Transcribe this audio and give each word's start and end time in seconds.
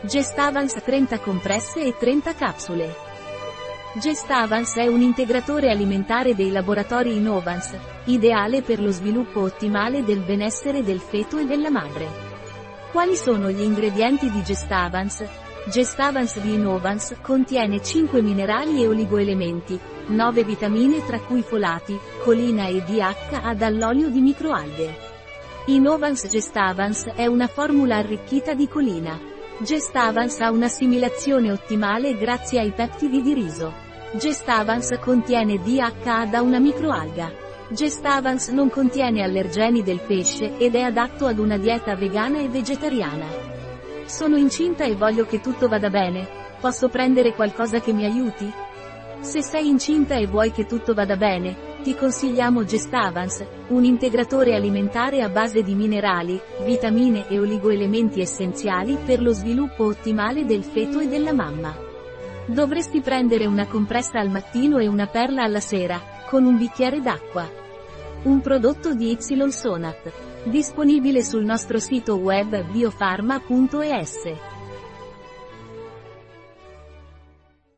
Gestavans 0.00 0.74
30 0.74 1.18
compresse 1.18 1.80
e 1.80 1.96
30 1.98 2.34
capsule. 2.34 2.94
Gestavans 4.00 4.76
è 4.76 4.86
un 4.86 5.00
integratore 5.00 5.72
alimentare 5.72 6.36
dei 6.36 6.52
laboratori 6.52 7.16
Innovans, 7.16 7.76
ideale 8.04 8.62
per 8.62 8.80
lo 8.80 8.92
sviluppo 8.92 9.40
ottimale 9.40 10.04
del 10.04 10.20
benessere 10.20 10.84
del 10.84 11.00
feto 11.00 11.38
e 11.38 11.46
della 11.46 11.70
madre. 11.70 12.06
Quali 12.92 13.16
sono 13.16 13.50
gli 13.50 13.60
ingredienti 13.60 14.30
di 14.30 14.40
Gestavans? 14.44 15.24
Gestavans 15.68 16.38
di 16.38 16.54
Innovans 16.54 17.16
contiene 17.20 17.82
5 17.82 18.22
minerali 18.22 18.80
e 18.80 18.86
oligoelementi, 18.86 19.76
9 20.06 20.44
vitamine 20.44 21.04
tra 21.04 21.18
cui 21.18 21.42
folati, 21.42 21.98
colina 22.22 22.68
e 22.68 22.84
DHA 22.84 23.52
dall'olio 23.54 24.10
di 24.10 24.20
microalghe. 24.20 24.96
Innovans 25.66 26.28
Gestavans 26.28 27.06
è 27.06 27.26
una 27.26 27.48
formula 27.48 27.96
arricchita 27.96 28.54
di 28.54 28.68
colina. 28.68 29.36
Gestavans 29.60 30.38
ha 30.38 30.52
un'assimilazione 30.52 31.50
ottimale 31.50 32.16
grazie 32.16 32.60
ai 32.60 32.70
peptidi 32.70 33.20
di 33.20 33.34
riso. 33.34 33.72
Gestavans 34.12 34.96
contiene 35.00 35.58
DHA 35.58 36.26
da 36.26 36.42
una 36.42 36.60
microalga. 36.60 37.28
Gestavans 37.68 38.50
non 38.50 38.70
contiene 38.70 39.24
allergeni 39.24 39.82
del 39.82 39.98
pesce 39.98 40.56
ed 40.58 40.76
è 40.76 40.82
adatto 40.82 41.26
ad 41.26 41.40
una 41.40 41.58
dieta 41.58 41.96
vegana 41.96 42.38
e 42.38 42.48
vegetariana. 42.48 43.26
Sono 44.06 44.36
incinta 44.36 44.84
e 44.84 44.94
voglio 44.94 45.26
che 45.26 45.40
tutto 45.40 45.66
vada 45.66 45.90
bene. 45.90 46.28
Posso 46.60 46.88
prendere 46.88 47.34
qualcosa 47.34 47.80
che 47.80 47.92
mi 47.92 48.04
aiuti? 48.04 48.48
Se 49.20 49.42
sei 49.42 49.66
incinta 49.66 50.14
e 50.14 50.28
vuoi 50.28 50.52
che 50.52 50.66
tutto 50.66 50.94
vada 50.94 51.16
bene, 51.16 51.67
ti 51.88 51.94
consigliamo 51.94 52.64
Gestavans, 52.64 53.42
un 53.68 53.82
integratore 53.82 54.54
alimentare 54.54 55.22
a 55.22 55.30
base 55.30 55.62
di 55.62 55.74
minerali, 55.74 56.38
vitamine 56.62 57.26
e 57.28 57.38
oligoelementi 57.38 58.20
essenziali 58.20 58.98
per 59.02 59.22
lo 59.22 59.32
sviluppo 59.32 59.84
ottimale 59.84 60.44
del 60.44 60.64
feto 60.64 61.00
e 61.00 61.08
della 61.08 61.32
mamma. 61.32 61.74
Dovresti 62.44 63.00
prendere 63.00 63.46
una 63.46 63.66
compressa 63.66 64.18
al 64.18 64.28
mattino 64.28 64.76
e 64.76 64.86
una 64.86 65.06
perla 65.06 65.44
alla 65.44 65.60
sera, 65.60 65.98
con 66.28 66.44
un 66.44 66.58
bicchiere 66.58 67.00
d'acqua. 67.00 67.48
Un 68.24 68.42
prodotto 68.42 68.92
di 68.92 69.12
Y 69.12 69.50
Sonat. 69.50 70.12
Disponibile 70.44 71.24
sul 71.24 71.44
nostro 71.46 71.78
sito 71.78 72.16
web 72.16 72.70
biofarma.es. 72.70 74.57